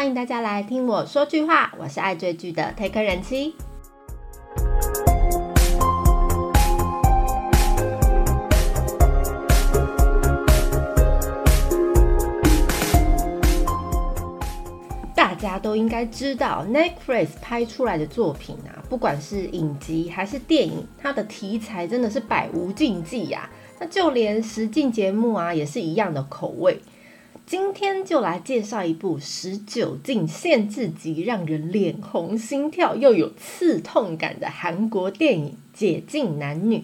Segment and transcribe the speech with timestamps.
[0.00, 1.74] 欢迎大家来听我说句话。
[1.78, 3.54] 我是爱追剧的 Take 人妻。
[15.14, 23.50] 大家都应该知道，Netflix 拍出来的作品啊，不管是影集还是电影，它的题材真的是百无禁忌呀。
[23.78, 26.80] 那就连实境节目啊，也是一样的口味。
[27.50, 35.46] 今天就来介绍一部十九禁限制级，让人脸红心跳又有刺痛感的韩国电影
[35.76, 36.76] 《解禁男女》。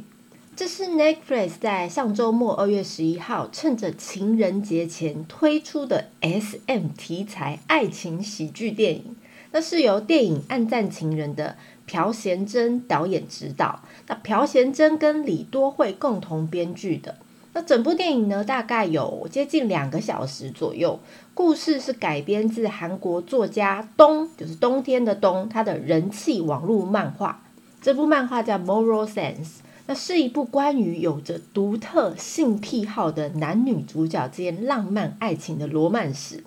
[0.56, 9.16] 这是 Netflix 在上周末二月十一号，趁着情人节前推出的 SM 题材爱情喜剧电影。
[9.52, 17.14] 那是由电影《暗战情人》的朴贤珍导演执导，那朴贤珍跟李多惠共同编剧的。
[17.56, 21.00] 那整部电影呢，大概有接近两个小时左右。
[21.32, 27.42] 故事是改编自韩国作家冬，就是冬天的冬，他的人气网络漫画。
[27.80, 29.38] 这部漫画叫《Moral Sense》，
[29.86, 36.44] 那是一部关于有着独特性癖好的男女主角之间浪漫爱情的罗曼史，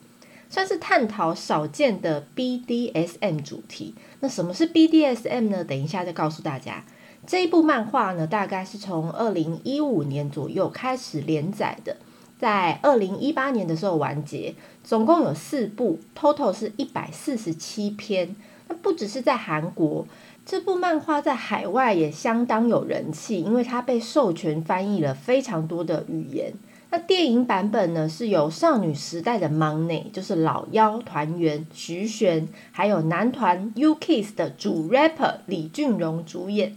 [0.48, 3.96] 算是探讨少见的 BDSM 主题。
[4.20, 5.64] 那什么是 BDSM 呢？
[5.64, 6.84] 等一下再告诉大家。
[7.28, 11.98] 这一部漫画呢，大概是从二零一五年左右开始连载的，
[12.40, 18.36] 在二零一八年的时候完结，总共有四部，total 是一百四十七篇。
[18.68, 20.08] 那不只是在韩国，
[20.46, 26.54] 这部漫画在海外也相当有人气，因为它被授权翻译了非常多的语言。
[26.92, 36.74] 那电影版本呢，是由少女时代的 Money，就是老妖团员徐玄，还有男团 U-Kiss 的主 rapper 李俊荣主演。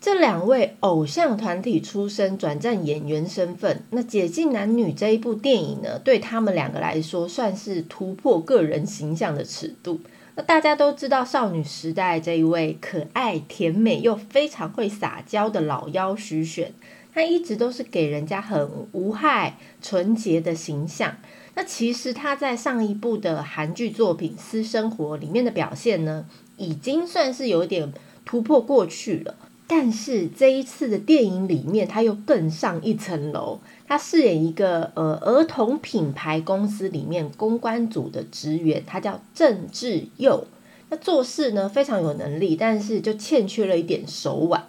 [0.00, 3.82] 这两位偶像团体出身，转战演员身份。
[3.90, 10.00] 那《解禁男女》这一部电影呢，对他们两个来说，算是突破个人形象的尺度。
[10.36, 16.72] 那大家都知道，少女时代这一位可爱、甜美又非常会撒娇的老妖徐选，
[17.12, 21.16] 他一直都是给人家很无害、纯洁的形象。
[21.54, 26.24] 那其实他在上一部的韩剧作品《私生活》里面的表现呢，
[26.56, 27.92] 已经算是有点
[28.24, 29.34] 突破过去了。
[29.72, 33.60] 但是这一次的电影里面，他又更上一层楼。
[33.86, 40.44] 他饰演一个呃儿童品牌公司里面公关组的职员，他叫郑智佑。
[40.88, 44.64] 那做事呢非常有能力，但是就欠缺了一点手腕。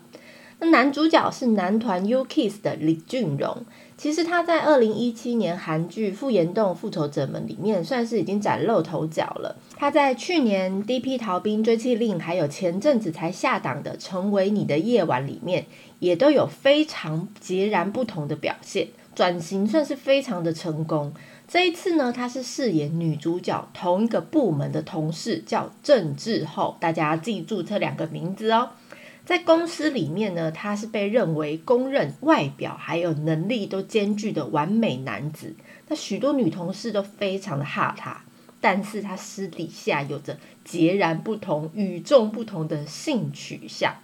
[0.59, 3.65] 那男主角是男团 U-Kiss 的李俊荣。
[4.01, 9.55] 其实他在二零一七年韩剧《复联动复仇者们》里面算是已经崭露头角了。
[9.77, 11.19] 他在去年《D.P.
[11.19, 15.67] 逃兵追缉令》还有前阵子才下档的《成为你的夜晚》里面，
[15.99, 21.13] 也都有非常截然不同的表现，转型算是非常的成功。
[21.47, 28.69] 这一次呢，他是饰演女主角同一个部门的同事，叫郑智厚，大家记住这两个名字哦。
[29.31, 35.55] 在公司里面呢，他是被认为公认外表还有能力都兼具的完美男子。
[35.87, 38.25] 那许多女同事都非常的怕他，
[38.59, 43.95] 但是他私底下有着截然不同、与众不同的性取向。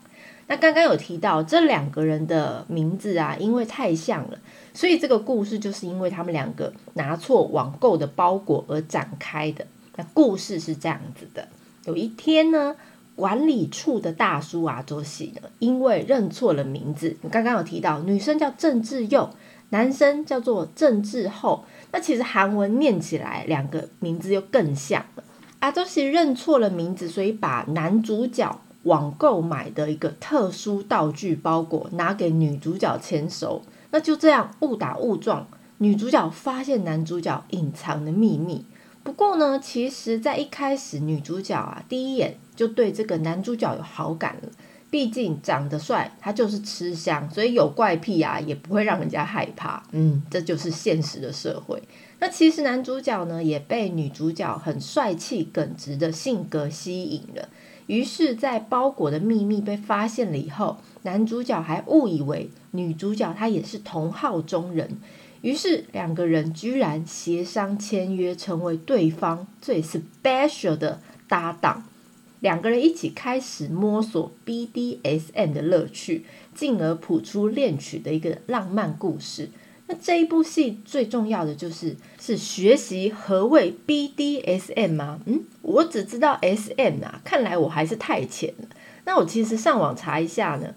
[0.48, 4.40] 那刚刚有提到这两个人的名字啊，因为太像了，
[4.74, 9.68] 所以这个故事就是因为他们两个拿错网购的包裹而展开的。
[9.98, 11.50] 那故事是这样子的：
[11.84, 12.78] 有一天呢。
[13.18, 17.18] 管理处的大叔啊，周喜呢，因为认错了名字。
[17.24, 19.28] 你刚刚有提到，女生叫郑智佑，
[19.72, 21.66] 男生叫做郑智厚。
[21.92, 25.24] 那其实韩文念起来，两个名字又更像了。
[25.58, 33.64] 阿周喜认错了名字，所以把男主角网购买的一个特殊道具包裹拿给女主角签收。
[33.90, 35.48] 那就这样误打误撞，
[35.80, 38.64] 女主角发现男主角隐藏的秘密。
[39.02, 44.50] 不过呢，其实，在一开始，女主角啊，第一眼就对这个男主角有好感了。
[44.90, 49.84] 毕竟长得帅，他就是吃香，所以有怪癖啊，也不会让人家害怕。
[49.92, 51.84] 嗯，这就是现实的社会。
[52.20, 57.50] 那其实男主角呢，也被女主角很帅气、耿直的性格吸引了。
[57.88, 64.98] 于是，在包裹的秘密被发现了以后，男主角还误以为女主角她也是同号中人。
[65.42, 71.84] 于是两个人居然协商签约，成为对方最 special 的搭档。
[72.48, 76.24] 两个人一起开始摸索 BDSM 的乐趣，
[76.56, 79.50] 进而谱出恋曲的一个浪漫故事。
[79.88, 85.20] 那这一部戏最重要的就是是学习何谓 BDSM 吗？
[85.26, 88.70] 嗯，我只知道 SM 啊，看来我还是太浅了。
[89.04, 90.74] 那我其实上网查一下呢。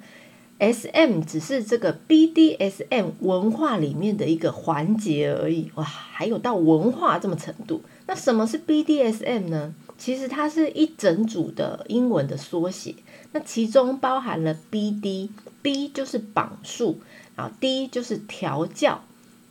[0.59, 1.23] S.M.
[1.23, 3.13] 只是这个 B.D.S.M.
[3.21, 7.81] 文化里面的一个环节而已，哇，还有到文化这么程度。
[8.07, 9.49] 那什么是 B.D.S.M.
[9.49, 9.75] 呢？
[10.01, 12.95] 其实它是一整组的英文的缩写，
[13.33, 17.01] 那其中包含了 B.D.B 就是绑束，
[17.37, 19.05] 啊 D 就是调教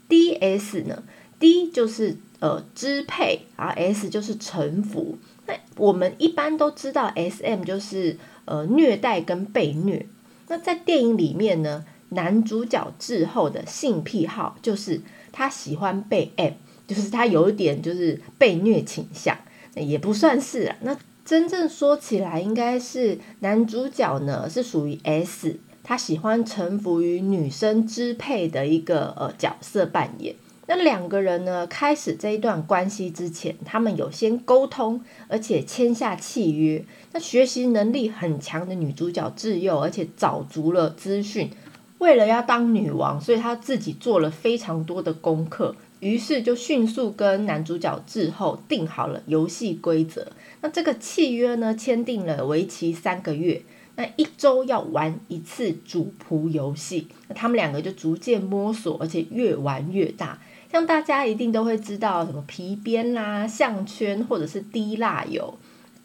[0.08, 1.04] ，D.S 呢
[1.40, 5.20] D 就是呃支配，啊 S 就是臣服。
[5.46, 10.08] 那我们一般都知道 S.M 就是呃虐待跟被虐。
[10.48, 15.00] 那在电影里面呢，男主角之后的性癖好就是
[15.32, 16.54] 他喜欢被 M，
[16.88, 19.38] 就是他有一点就是被虐倾向，
[19.80, 20.76] 也不算是啊。
[20.82, 30.36] 那真正说起来，应该是男主角呢是属于 S，他喜欢臣服于女生支配的一个呃角色扮演。
[30.68, 36.86] 那两个人呢开始这一段关系之前，他们有先沟通，而且签下契约。
[37.12, 41.50] 那学习能力很强的女主角自幼，而且找足了资讯，
[41.98, 50.32] 为了要当女王，所以她自己做了非常多的功课，于是就迅速跟男主角志后定好了游戏规则。
[50.62, 53.62] 那这个契约呢，签订了为期三个月，
[53.96, 57.08] 那一周要玩一次主仆游戏。
[57.28, 60.40] 那他们两个就逐渐摸索，而且越玩越大。
[60.72, 65.58] 像大家一定都会知道什么皮鞭啦、项圈，或者是滴蜡油。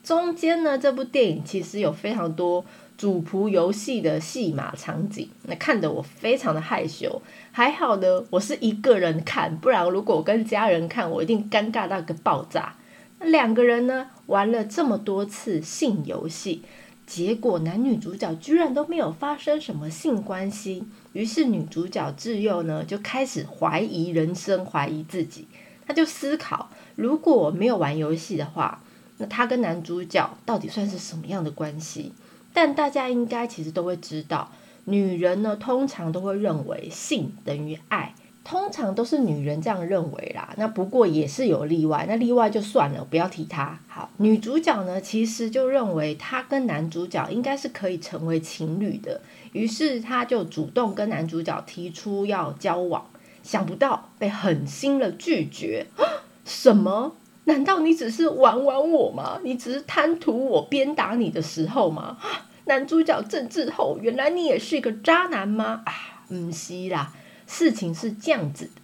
[0.03, 2.65] 中间呢，这部电影其实有非常多
[2.97, 7.21] 主仆游戏的戏码场景，那看得我非常的害羞。
[7.51, 12.75] 还好呢，我是一个人看，不然如果我跟家人看，我一定尴尬到个爆炸。
[13.19, 16.61] 那两个人呢，玩了这么多次性游戏，
[17.05, 20.83] 结果男女主角居然都没有发生什么性关系。
[21.13, 25.47] 于是女主角智佑呢，就开始怀疑人生，怀疑自己。
[25.85, 28.81] 她就思考，如果没有玩游戏的话。
[29.17, 32.11] 那她跟男主角到底算是什么样的关系？
[32.55, 34.49] 但大家应该其实都会知道，
[34.85, 40.53] 女人呢通常都会认为性等于爱，通常都是女人这样认为啦。
[40.57, 43.77] 那不过也是有例外，那例外就算了，不要提他。
[43.87, 49.19] 好，女主角呢其实就认为她跟男主角应该是可以成为情侣的，
[49.51, 53.05] 于是她就主动跟男主角提出要交往，
[53.43, 55.87] 想不到被狠心了拒绝。
[56.45, 57.15] 什么？
[57.45, 59.39] 难道你只是玩玩我吗？
[59.43, 62.17] 你只是贪图我鞭打你的时候吗？
[62.65, 65.83] 男主角郑智后，原来你也是一个渣男吗？
[65.85, 65.93] 啊，
[66.29, 67.13] 唔西啦，
[67.45, 68.81] 事情是这样子的。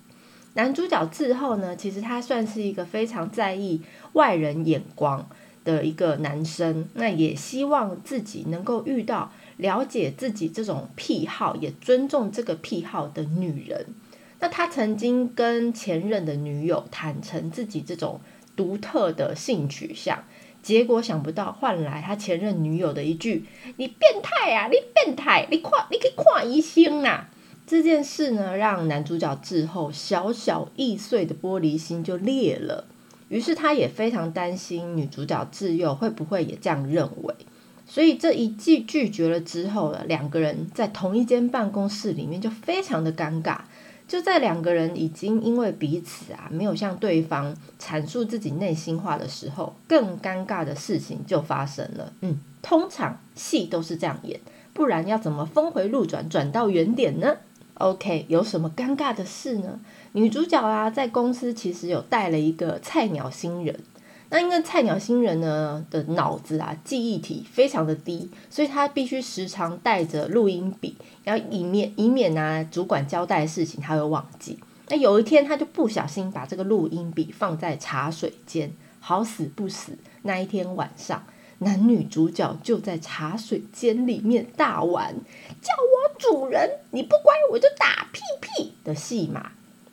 [0.53, 3.81] 男主角志后呢，其实他算是一个非常在意
[4.13, 5.27] 外人眼光
[5.63, 13.87] 的一个男生，那也希望自己能够遇到了解自己这种癖好，也尊重这个癖好的女人。
[14.39, 18.21] 那他曾经跟前任的女友坦诚自己这种。
[18.55, 20.23] 独特的性取向，
[20.61, 23.45] 结果想不到换来他前任女友的一句
[23.77, 27.29] ：“你变态啊，你变态，你看，你可以看医生啊！”
[27.65, 32.85] 这件事呢，让男主角之后小小易碎的玻璃心就裂了。
[33.29, 37.33] 于是他也非常担心女主角自幼会不会也这样认为，
[37.87, 43.59] 所以这一句拒绝了之后，两个人在同一间办公室里面就非常的尴尬。
[44.11, 52.11] 就在两个人已经因为彼此啊没有向对方阐述自己内心话的时候，更尴尬的事情就发生了。
[52.19, 54.37] 嗯，通常戏都是这样演，
[54.73, 57.37] 不然要怎么峰回路转转到原点呢
[57.75, 59.79] ？OK，有什么尴尬的事呢？
[60.11, 63.79] 女主角啊，在公司其实有带了一个菜鸟新人。
[64.33, 70.95] 那因为菜鸟新人呢的脑子啊记忆体非常的低，所以他必须时常带着录音笔，
[71.25, 74.57] 要以免以免啊主管交代的事情他会忘记。
[74.87, 78.71] 那有一天他就不小心把这个录音笔放在茶水间，
[79.01, 81.25] 好死不死，那一天晚上
[81.59, 85.13] 男女主角就在茶水间里面大玩，
[85.61, 89.51] 叫我主人，你不乖我就打屁屁的戏码。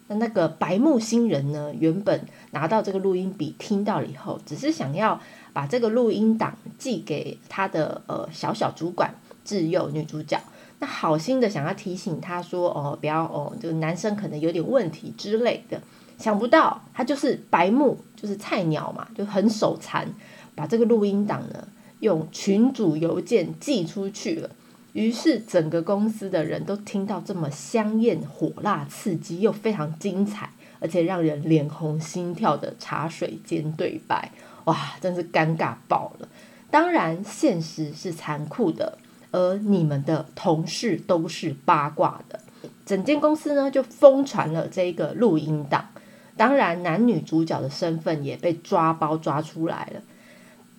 [0.09, 1.73] 那那个白木新人呢？
[1.79, 5.21] 原本拿到这个录音笔，听到了以后，只是想要
[5.53, 10.41] 把这个录音档寄给他的呃小小主管智幼女主角。
[10.81, 15.81] 那好心的想要提醒他说：“哦，不要哦，这个男生可能有点问题之类的。”
[16.19, 20.09] 想不到他就是白木，就是菜鸟嘛，就很手残，
[20.55, 21.69] 把这个录音档呢
[22.00, 24.50] 用群主邮件寄出去了。
[24.95, 34.33] 于是，整个公司的人都听到这么香艳、火辣、刺激又非常精彩，而且让人脸红心跳的茶水间对白，
[34.64, 36.28] 哇，真是尴尬爆了！
[36.71, 38.99] 当然，现实是残酷的，
[39.30, 42.40] 而你们的同事都是八卦的，
[42.85, 45.88] 整间公司呢就疯传了这个录音档。
[46.37, 50.02] 当然，男女主角的身份也被抓包抓出来了。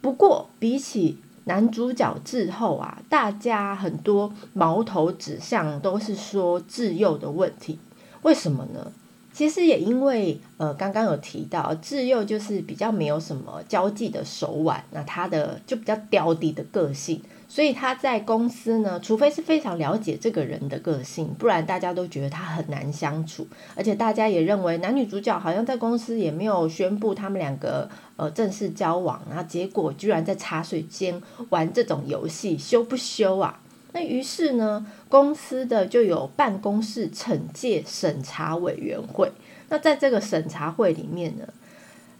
[0.02, 1.18] 不过，比起
[1.50, 7.80] 男主角之后啊，大家很多矛头指向都是说自幼的问题，
[8.22, 8.92] 为什么呢？
[9.34, 17.20] 其实也因为呃，刚刚有提到智幼就是比较没有什么交际的手腕，那他的就比较刁滴的个性。
[17.52, 23.48] 所以他在公司呢，除非是非常了解这个人的个性，不然大家都觉得他很难相处。
[23.76, 33.60] 而且大家也认为男女主角好像在公司也没有宣布他们两个呃正式交往，然后结果居然在茶水间玩这种游戏，羞不羞啊？
[33.94, 39.32] 那于是呢，公司的就有办公室惩戒审查委员会。
[39.70, 41.48] 那在这个审查会里面呢，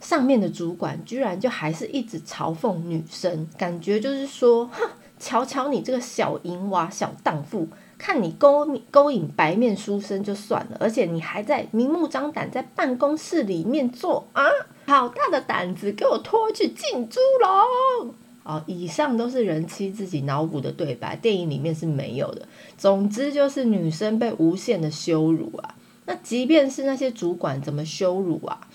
[0.00, 4.90] 上面的主管居然就还是一直嘲讽女生，感觉就是说，哼。
[5.20, 14.42] 瞧瞧你这个小淫娃、小荡妇，看你勾勾引白面书生就算了，而且你还在明目张胆在办公室里面做啊！
[14.86, 18.14] 好大的胆子，给我拖去进猪笼！
[18.42, 22.48] 哦，以上都是人妻自己脑补的对白，电影里面是没有的。
[22.78, 25.76] 总之就是女生被无限的羞辱啊！
[26.06, 28.66] 那即便是那些主管怎么羞辱啊？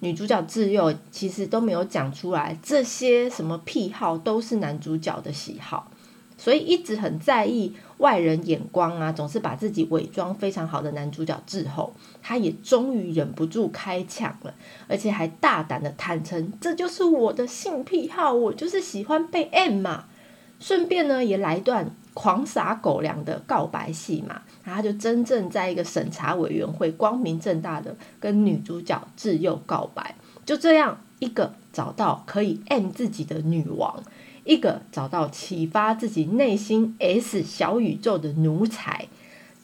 [0.00, 5.90] 女主角自幼其实都没有讲出来，这些什么癖好都是男主角的喜好，
[6.36, 11.92] 所以一直很在意外人眼光啊，总是把自己伪装非常好的男主角滞后，
[12.22, 14.54] 他也终于忍不住开抢了，
[14.88, 20.06] 而且还大胆的坦诚，这就是我的性癖好，我就是喜欢被 M 嘛。
[20.58, 30.14] 顺便呢，也来一段狂撒狗粮的告白戏嘛，然后就真正在一个审查委员会光明正大的跟女主角自幼告白，
[30.44, 34.02] 就这样一个找到可以 M 自己的女王，
[34.44, 39.06] 一个找到启发自己内心 S 小宇宙的奴才，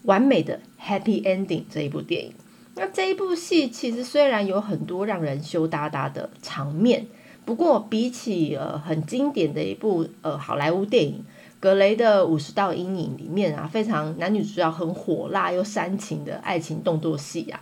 [0.04, 2.32] 完美的 Happy Ending 这一部电影。
[2.76, 7.06] 那这一部戏其实虽然有很多让人羞答答的场面。
[7.46, 11.12] 不过，比起呃很经典的一部呃好莱坞电影
[11.58, 17.60] 《格雷的五十道阴影》里面啊，非常男女主角很火辣又煽情的爱情动作戏啊，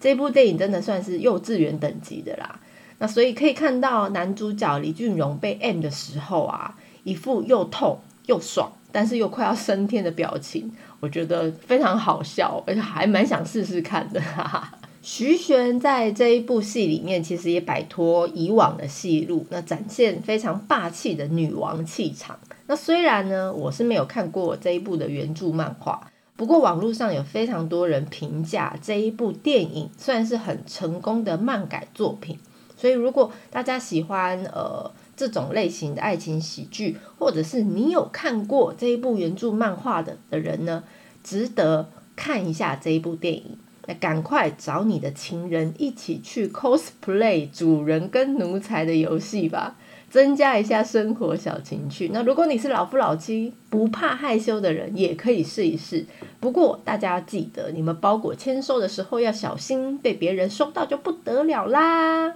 [0.00, 2.60] 这部电影真的算是幼稚园等级的啦。
[2.98, 14.20] 那所以可以看到男主角李俊荣被 M 的时候啊，一副又痛又爽，但是又快要升天的表情，我觉得非常好笑，而且还蛮想试试看的。
[14.20, 14.75] 哈哈。
[15.08, 22.36] 徐玄在这一部戏里面，其实也摆脱以往的戏路，那展现非常霸气的女王气场。
[22.66, 32.36] 那虽然呢，我是没有看过这一部的原著漫画，不过网络上有非常多人评价这一部电影算是很成功的漫改作品。
[32.76, 40.82] 所以如果大家喜欢呃这种类型的爱情喜剧，或者是你有看过这一部原著漫画的的人呢，
[41.22, 43.56] 值得看一下这一部电影。
[43.86, 49.76] 那赶快找你的情人一起去 cosplay 主人跟奴才的游戏吧，
[50.10, 52.10] 增加一下生活小情趣。
[52.12, 56.04] 那如果你是老夫老妻不怕害羞的人，也可以试一试。
[56.40, 62.34] 不过大家要记得，你们包裹签收的时候要小心，被别人收到就不得了啦。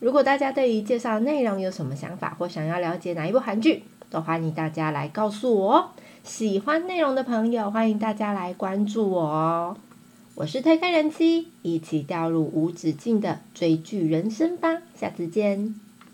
[0.00, 5.88] 如果大家对于介绍内容有什么想法，或想要了解哪一部韩剧，都欢迎大家来告诉我哦。
[6.22, 9.76] 喜欢内容的朋友，欢迎大家来关注我哦。
[10.38, 15.74] 我是推开人妻，一起掉入无止境的追剧人生吧，下次见。